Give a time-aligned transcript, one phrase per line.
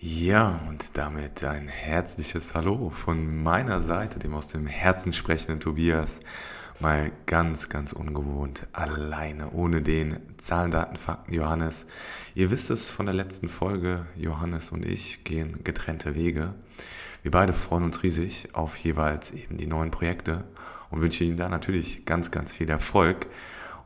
[0.00, 6.20] Ja, und damit ein herzliches Hallo von meiner Seite, dem aus dem Herzen sprechenden Tobias.
[6.78, 11.88] Mal ganz, ganz ungewohnt, alleine, ohne den Zahlen, Daten, Fakten Johannes.
[12.36, 16.54] Ihr wisst es von der letzten Folge, Johannes und ich gehen getrennte Wege.
[17.22, 20.44] Wir beide freuen uns riesig auf jeweils eben die neuen Projekte
[20.90, 23.26] und wünschen Ihnen da natürlich ganz, ganz viel Erfolg.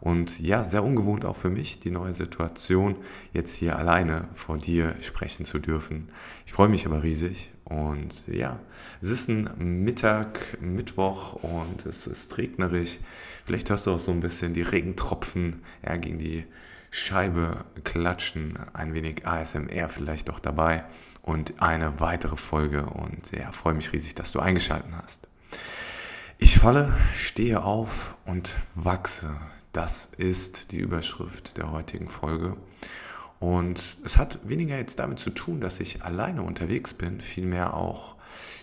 [0.03, 2.97] Und ja, sehr ungewohnt auch für mich, die neue Situation,
[3.33, 6.09] jetzt hier alleine vor dir sprechen zu dürfen.
[6.45, 7.53] Ich freue mich aber riesig.
[7.63, 8.59] Und ja,
[9.01, 9.49] es ist ein
[9.85, 12.99] Mittag, Mittwoch und es ist regnerisch.
[13.47, 16.47] Vielleicht hörst du auch so ein bisschen die Regentropfen ja, gegen die
[16.91, 18.59] Scheibe klatschen.
[18.73, 20.85] Ein wenig ASMR vielleicht auch dabei.
[21.23, 22.87] Und eine weitere Folge.
[22.87, 25.29] Und ja, freue mich riesig, dass du eingeschaltet hast.
[26.39, 29.37] Ich falle, stehe auf und wachse.
[29.73, 32.57] Das ist die Überschrift der heutigen Folge.
[33.41, 38.17] Und es hat weniger jetzt damit zu tun, dass ich alleine unterwegs bin, vielmehr auch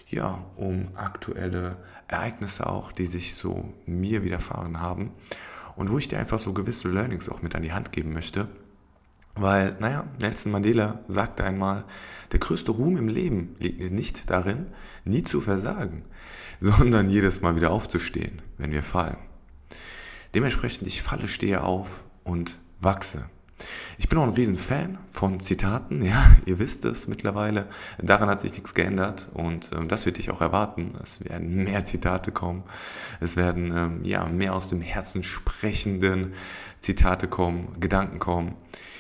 [0.08, 5.12] ja, um aktuelle Ereignisse auch, die sich so mir widerfahren haben
[5.76, 8.48] und wo ich dir einfach so gewisse Learnings auch mit an die Hand geben möchte.
[9.36, 11.86] Weil, naja, Nelson Mandela sagte einmal,
[12.32, 14.68] der größte Ruhm im Leben liegt nicht darin,
[15.06, 16.04] nie zu versagen,
[16.60, 19.29] sondern jedes Mal wieder aufzustehen, wenn wir fallen.
[20.34, 23.26] Dementsprechend, ich falle, stehe auf und wachse.
[23.98, 27.68] Ich bin auch ein Riesenfan von Zitaten, ja, ihr wisst es mittlerweile.
[28.02, 30.94] Daran hat sich nichts geändert und ähm, das wird dich auch erwarten.
[31.02, 32.64] Es werden mehr Zitate kommen.
[33.20, 36.34] Es werden ähm, ja mehr aus dem Herzen sprechenden
[36.80, 38.56] Zitate kommen, Gedanken kommen,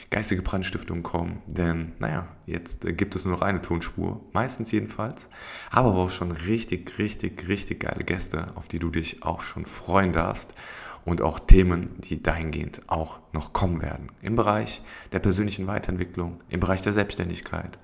[0.09, 1.41] geistige Brandstiftungen kommen.
[1.45, 5.29] Denn, naja, jetzt äh, gibt es nur noch eine Tonspur, meistens jedenfalls.
[5.69, 10.11] Aber auch schon richtig, richtig, richtig geile Gäste, auf die du dich auch schon freuen
[10.11, 10.55] darfst
[11.05, 14.11] und auch Themen, die dahingehend auch noch kommen werden.
[14.21, 17.79] Im Bereich der persönlichen Weiterentwicklung, im Bereich der Selbstständigkeit,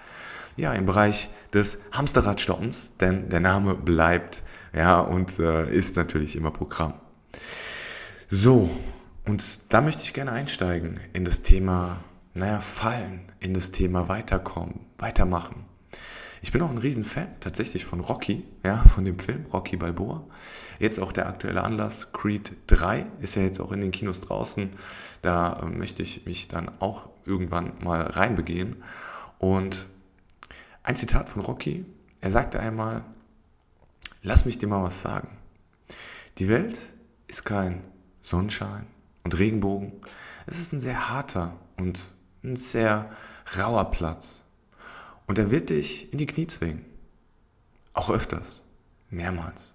[0.57, 4.41] ja, im Bereich des Hamsterradstoppens, denn der Name bleibt,
[4.73, 6.93] ja, und äh, ist natürlich immer Programm.
[8.29, 8.69] So,
[9.25, 11.97] und da möchte ich gerne einsteigen in das Thema,
[12.33, 15.65] naja, Fallen, in das Thema Weiterkommen, Weitermachen.
[16.45, 20.27] Ich bin auch ein Riesenfan tatsächlich von Rocky, ja, von dem Film Rocky Balboa.
[20.77, 24.69] Jetzt auch der aktuelle Anlass, Creed 3 ist ja jetzt auch in den Kinos draußen.
[25.23, 28.83] Da äh, möchte ich mich dann auch irgendwann mal reinbegehen.
[29.39, 29.87] Und
[30.83, 31.83] ein Zitat von Rocky,
[32.21, 33.03] er sagte einmal,
[34.21, 35.29] lass mich dir mal was sagen.
[36.37, 36.91] Die Welt
[37.25, 37.81] ist kein
[38.21, 38.85] Sonnenschein
[39.23, 39.93] und Regenbogen.
[40.45, 41.99] Es ist ein sehr harter und
[42.43, 43.09] ein sehr
[43.57, 44.44] rauer Platz.
[45.27, 46.85] Und er wird dich in die Knie zwingen.
[47.93, 48.61] Auch öfters.
[49.09, 49.73] Mehrmals.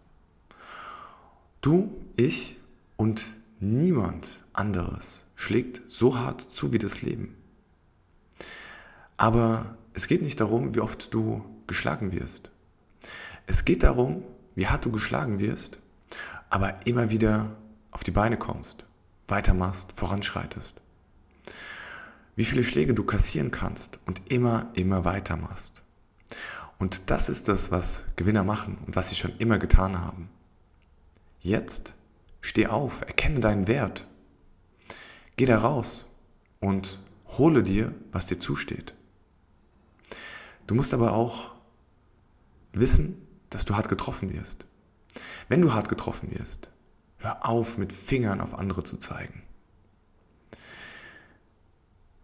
[1.60, 2.56] Du, ich
[2.96, 7.36] und niemand anderes schlägt so hart zu wie das Leben.
[9.16, 12.50] Aber es geht nicht darum, wie oft du geschlagen wirst.
[13.46, 14.22] Es geht darum,
[14.54, 15.78] wie hart du geschlagen wirst,
[16.48, 17.56] aber immer wieder
[17.90, 18.84] auf die Beine kommst,
[19.28, 20.80] weitermachst, voranschreitest
[22.36, 25.82] wie viele Schläge du kassieren kannst und immer, immer weitermachst.
[26.78, 30.30] Und das ist das, was Gewinner machen und was sie schon immer getan haben.
[31.40, 31.94] Jetzt
[32.40, 34.06] steh auf, erkenne deinen Wert.
[35.36, 36.06] Geh da raus
[36.58, 36.98] und
[37.38, 38.94] hole dir, was dir zusteht.
[40.66, 41.52] Du musst aber auch
[42.72, 44.66] wissen, dass du hart getroffen wirst.
[45.48, 46.70] Wenn du hart getroffen wirst,
[47.18, 49.42] hör auf, mit Fingern auf andere zu zeigen.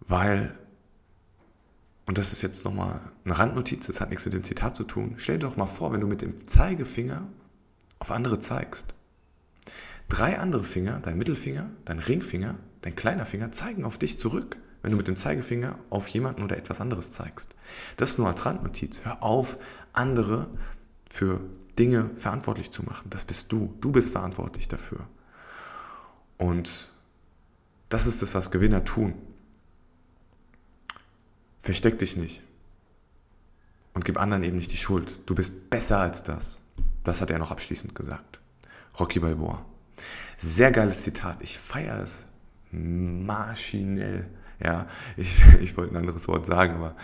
[0.09, 0.56] Weil,
[2.06, 5.15] und das ist jetzt nochmal eine Randnotiz, das hat nichts mit dem Zitat zu tun,
[5.17, 7.27] stell dir doch mal vor, wenn du mit dem Zeigefinger
[7.99, 8.94] auf andere zeigst.
[10.09, 14.93] Drei andere Finger, dein Mittelfinger, dein Ringfinger, dein kleiner Finger, zeigen auf dich zurück, wenn
[14.93, 17.56] du mit dem Zeigefinger auf jemanden oder etwas anderes zeigst.
[17.97, 19.00] Das ist nur als Randnotiz.
[19.05, 19.59] Hör auf,
[19.93, 20.47] andere
[21.11, 21.41] für
[21.77, 23.11] Dinge verantwortlich zu machen.
[23.11, 23.75] Das bist du.
[23.81, 25.09] Du bist verantwortlich dafür.
[26.38, 26.91] Und
[27.88, 29.15] das ist das, was Gewinner tun.
[31.66, 32.44] Versteck dich nicht.
[33.93, 35.19] Und gib anderen eben nicht die Schuld.
[35.26, 36.62] Du bist besser als das.
[37.02, 38.38] Das hat er noch abschließend gesagt.
[39.00, 39.67] Rocky Balboa.
[40.37, 41.38] Sehr geiles Zitat.
[41.41, 42.25] Ich feiere es
[42.70, 44.31] maschinell.
[44.62, 44.87] Ja,
[45.17, 46.94] ich, ich wollte ein anderes Wort sagen, aber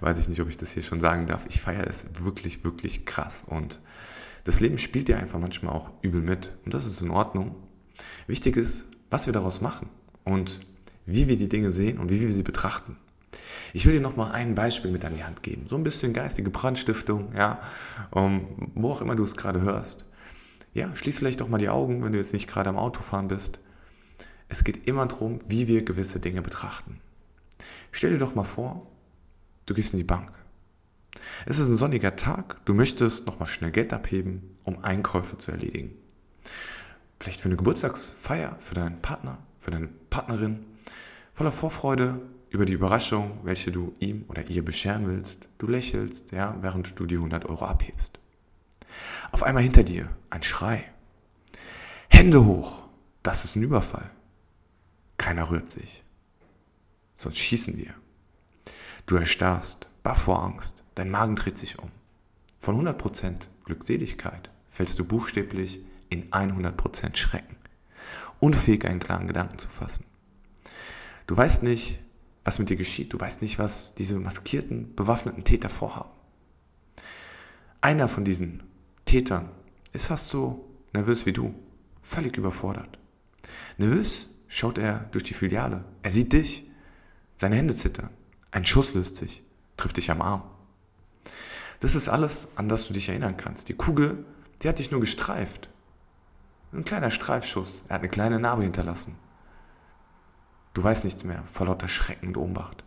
[0.00, 1.46] weiß ich nicht, ob ich das hier schon sagen darf.
[1.48, 3.44] Ich feiere es wirklich, wirklich krass.
[3.46, 3.78] Und
[4.42, 6.56] das Leben spielt dir einfach manchmal auch übel mit.
[6.64, 7.54] Und das ist in Ordnung.
[8.26, 9.88] Wichtig ist, was wir daraus machen
[10.24, 10.58] und
[11.06, 12.96] wie wir die Dinge sehen und wie wir sie betrachten.
[13.72, 15.66] Ich will dir noch mal ein Beispiel mit an die Hand geben.
[15.68, 17.60] So ein bisschen geistige Brandstiftung, ja,
[18.10, 20.06] um, wo auch immer du es gerade hörst.
[20.74, 23.60] Ja, schließ vielleicht doch mal die Augen, wenn du jetzt nicht gerade am Autofahren bist.
[24.48, 27.00] Es geht immer darum, wie wir gewisse Dinge betrachten.
[27.90, 28.86] Stell dir doch mal vor,
[29.66, 30.30] du gehst in die Bank.
[31.46, 35.94] Es ist ein sonniger Tag, du möchtest nochmal schnell Geld abheben, um Einkäufe zu erledigen.
[37.20, 40.64] Vielleicht für eine Geburtstagsfeier, für deinen Partner, für deine Partnerin.
[41.34, 42.20] Voller Vorfreude
[42.52, 45.48] über die Überraschung, welche du ihm oder ihr bescheren willst.
[45.56, 48.18] Du lächelst, ja, während du die 100 Euro abhebst.
[49.32, 50.84] Auf einmal hinter dir ein Schrei.
[52.08, 52.82] Hände hoch,
[53.22, 54.10] das ist ein Überfall.
[55.16, 56.04] Keiner rührt sich.
[57.16, 57.94] Sonst schießen wir.
[59.06, 61.90] Du erstarrst, baff vor Angst, dein Magen dreht sich um.
[62.60, 67.56] Von 100% Glückseligkeit fällst du buchstäblich in 100% Schrecken.
[68.40, 70.04] Unfähig, einen klaren Gedanken zu fassen.
[71.26, 71.98] Du weißt nicht,
[72.44, 73.12] was mit dir geschieht.
[73.12, 76.10] Du weißt nicht, was diese maskierten, bewaffneten Täter vorhaben.
[77.80, 78.62] Einer von diesen
[79.04, 79.50] Tätern
[79.92, 81.54] ist fast so nervös wie du,
[82.02, 82.98] völlig überfordert.
[83.78, 85.84] Nervös schaut er durch die Filiale.
[86.02, 86.68] Er sieht dich.
[87.36, 88.10] Seine Hände zittern.
[88.50, 89.42] Ein Schuss löst sich,
[89.76, 90.42] trifft dich am Arm.
[91.80, 93.68] Das ist alles, an das du dich erinnern kannst.
[93.68, 94.24] Die Kugel,
[94.62, 95.68] die hat dich nur gestreift.
[96.72, 97.82] Ein kleiner Streifschuss.
[97.88, 99.16] Er hat eine kleine Narbe hinterlassen.
[100.82, 102.82] Du weißt nichts mehr vor lauter Schrecken und Ohnmacht.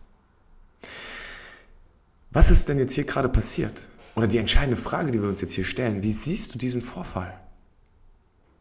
[2.30, 3.88] Was ist denn jetzt hier gerade passiert?
[4.16, 7.40] Oder die entscheidende Frage, die wir uns jetzt hier stellen, wie siehst du diesen Vorfall?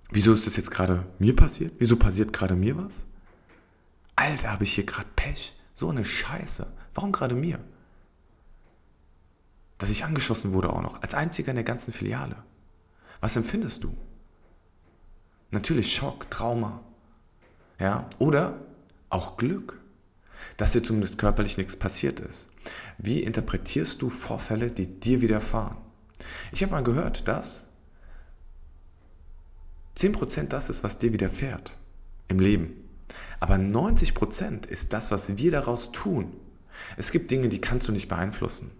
[0.09, 1.73] Wieso ist das jetzt gerade mir passiert?
[1.79, 3.07] Wieso passiert gerade mir was?
[4.15, 5.53] Alter, habe ich hier gerade Pech?
[5.73, 6.71] So eine Scheiße.
[6.93, 7.59] Warum gerade mir?
[9.79, 12.37] Dass ich angeschossen wurde auch noch, als einziger in der ganzen Filiale.
[13.19, 13.97] Was empfindest du?
[15.51, 16.79] Natürlich Schock, Trauma.
[17.77, 18.61] Ja, oder
[19.09, 19.79] auch Glück,
[20.57, 22.49] dass dir zumindest körperlich nichts passiert ist.
[22.97, 25.77] Wie interpretierst du Vorfälle, die dir widerfahren?
[26.51, 27.65] Ich habe mal gehört, dass
[29.97, 31.75] 10% das ist, was dir widerfährt
[32.27, 32.73] im Leben.
[33.39, 36.33] Aber 90% ist das, was wir daraus tun.
[36.97, 38.71] Es gibt Dinge, die kannst du nicht beeinflussen.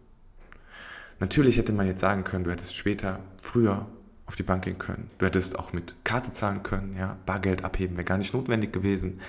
[1.20, 3.88] Natürlich hätte man jetzt sagen können, du hättest später, früher
[4.26, 5.10] auf die Bank gehen können.
[5.18, 9.22] Du hättest auch mit Karte zahlen können, ja, Bargeld abheben wäre gar nicht notwendig gewesen.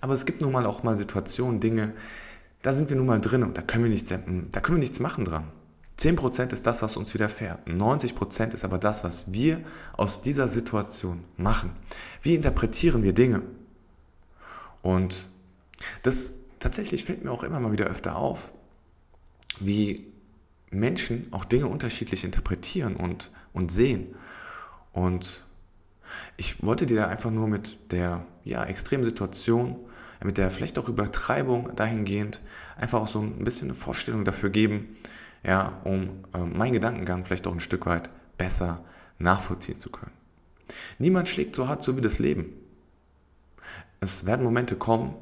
[0.00, 1.92] Aber es gibt nun mal auch mal Situationen, Dinge,
[2.62, 4.16] da sind wir nun mal drin und da können wir nichts, da
[4.60, 5.44] können wir nichts machen dran.
[5.98, 7.66] 10% ist das, was uns widerfährt.
[7.66, 9.60] 90% ist aber das, was wir
[9.96, 11.70] aus dieser Situation machen.
[12.22, 13.42] Wie interpretieren wir Dinge?
[14.82, 15.26] Und
[16.04, 18.50] das tatsächlich fällt mir auch immer mal wieder öfter auf,
[19.58, 20.06] wie
[20.70, 24.14] Menschen auch Dinge unterschiedlich interpretieren und, und sehen.
[24.92, 25.44] Und
[26.36, 29.76] ich wollte dir da einfach nur mit der ja, extremen Situation,
[30.22, 32.40] mit der vielleicht auch Übertreibung dahingehend
[32.76, 34.96] einfach auch so ein bisschen eine Vorstellung dafür geben,
[35.44, 38.84] ja, um äh, meinen Gedankengang vielleicht auch ein Stück weit besser
[39.18, 40.12] nachvollziehen zu können.
[40.98, 42.52] Niemand schlägt so hart zu wie das Leben.
[44.00, 45.14] Es werden Momente kommen,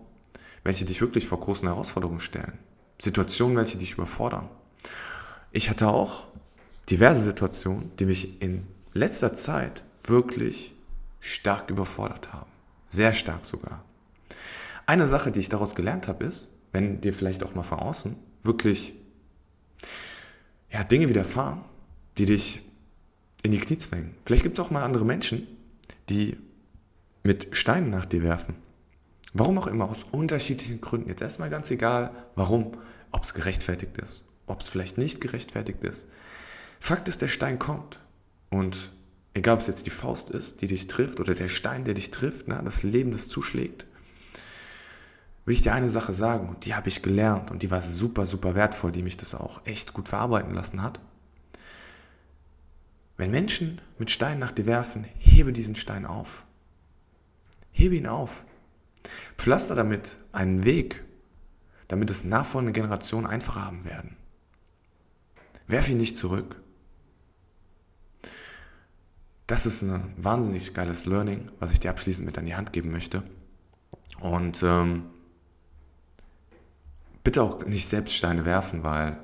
[0.64, 2.58] welche dich wirklich vor großen Herausforderungen stellen.
[2.98, 4.48] Situationen, welche dich überfordern.
[5.52, 6.26] Ich hatte auch
[6.90, 10.74] diverse Situationen, die mich in letzter Zeit wirklich
[11.34, 12.50] stark überfordert haben.
[12.88, 13.84] Sehr stark sogar.
[14.86, 18.16] Eine Sache, die ich daraus gelernt habe, ist, wenn dir vielleicht auch mal von außen
[18.42, 18.94] wirklich
[20.70, 21.62] ja, Dinge widerfahren,
[22.18, 22.60] die dich
[23.42, 24.14] in die Knie zwängen.
[24.24, 25.46] Vielleicht gibt es auch mal andere Menschen,
[26.08, 26.36] die
[27.22, 28.54] mit Steinen nach dir werfen.
[29.32, 31.08] Warum auch immer, aus unterschiedlichen Gründen.
[31.08, 32.72] Jetzt erstmal ganz egal, warum,
[33.10, 36.08] ob es gerechtfertigt ist, ob es vielleicht nicht gerechtfertigt ist.
[36.80, 37.98] Fakt ist, der Stein kommt.
[38.50, 38.92] Und
[39.36, 42.10] egal, ob es jetzt die Faust ist, die dich trifft, oder der Stein, der dich
[42.10, 43.86] trifft, ne, das Leben, das zuschlägt,
[45.44, 48.26] will ich dir eine Sache sagen, und die habe ich gelernt und die war super,
[48.26, 51.00] super wertvoll, die mich das auch echt gut verarbeiten lassen hat.
[53.16, 56.44] Wenn Menschen mit Steinen nach dir werfen, hebe diesen Stein auf.
[57.70, 58.42] Hebe ihn auf.
[59.38, 61.04] Pflaster damit einen Weg,
[61.88, 64.16] damit es nachfolgende Generationen einfacher haben werden.
[65.66, 66.62] Werf ihn nicht zurück.
[69.46, 72.90] Das ist ein wahnsinnig geiles Learning, was ich dir abschließend mit an die Hand geben
[72.90, 73.22] möchte.
[74.20, 75.04] Und ähm,
[77.22, 79.18] bitte auch nicht selbst Steine werfen, weil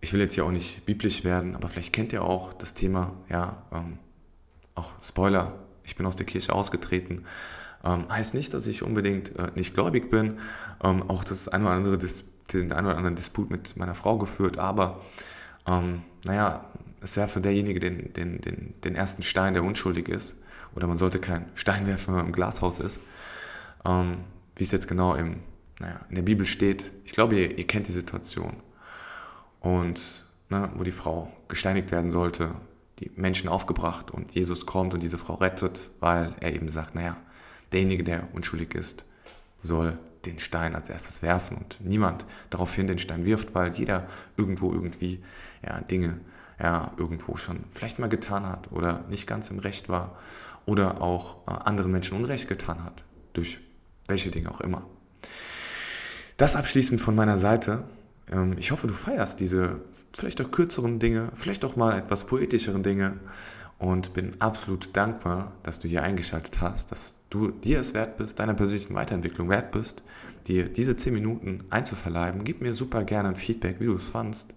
[0.00, 3.12] ich will jetzt hier auch nicht biblisch werden, aber vielleicht kennt ihr auch das Thema,
[3.28, 3.98] ja, ähm,
[4.76, 7.24] auch Spoiler, ich bin aus der Kirche ausgetreten.
[7.82, 10.38] Ähm, heißt nicht, dass ich unbedingt äh, nicht gläubig bin,
[10.82, 14.16] ähm, auch das ein oder andere Dis den ein oder anderen Disput mit meiner Frau
[14.16, 15.02] geführt, aber
[15.66, 16.64] ähm, naja,
[17.00, 20.42] es werfe derjenige den, den, den, den ersten Stein, der unschuldig ist,
[20.74, 23.00] oder man sollte keinen Stein werfen, wenn man im Glashaus ist,
[23.84, 24.18] ähm,
[24.56, 25.40] wie es jetzt genau im
[25.80, 28.56] naja, in der Bibel steht, ich glaube, ihr, ihr kennt die Situation.
[29.60, 32.54] Und ne, wo die Frau gesteinigt werden sollte,
[32.98, 37.16] die Menschen aufgebracht und Jesus kommt und diese Frau rettet, weil er eben sagt, naja,
[37.72, 39.04] derjenige, der unschuldig ist,
[39.62, 44.72] soll den Stein als erstes werfen und niemand daraufhin den Stein wirft, weil jeder irgendwo
[44.72, 45.22] irgendwie
[45.64, 46.18] ja, Dinge
[46.60, 50.16] ja, irgendwo schon vielleicht mal getan hat oder nicht ganz im Recht war
[50.66, 53.58] oder auch äh, anderen Menschen Unrecht getan hat, durch
[54.06, 54.84] welche Dinge auch immer.
[56.36, 57.84] Das abschließend von meiner Seite.
[58.30, 59.80] Ähm, ich hoffe, du feierst diese
[60.16, 63.18] vielleicht auch kürzeren Dinge, vielleicht auch mal etwas poetischeren Dinge
[63.78, 68.38] und bin absolut dankbar, dass du hier eingeschaltet hast, dass du dir es wert bist,
[68.38, 70.02] deiner persönlichen Weiterentwicklung wert bist,
[70.46, 72.44] dir diese 10 Minuten einzuverleiben.
[72.44, 74.54] Gib mir super gerne ein Feedback, wie du es fandst,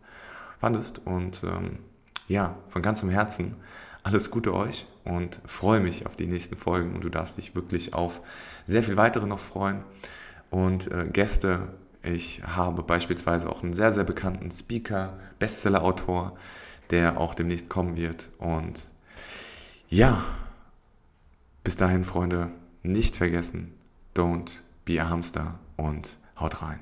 [0.60, 1.80] fandest und ähm,
[2.32, 3.56] ja, von ganzem Herzen.
[4.04, 6.96] Alles Gute euch und freue mich auf die nächsten Folgen.
[6.96, 8.22] Und du darfst dich wirklich auf
[8.66, 9.84] sehr viel weitere noch freuen.
[10.50, 11.68] Und äh, Gäste.
[12.04, 16.36] Ich habe beispielsweise auch einen sehr, sehr bekannten Speaker, Bestseller-Autor,
[16.90, 18.32] der auch demnächst kommen wird.
[18.40, 18.90] Und
[19.88, 20.24] ja,
[21.64, 22.50] bis dahin, Freunde,
[22.82, 23.74] nicht vergessen,
[24.16, 26.80] don't be a hamster und haut rein.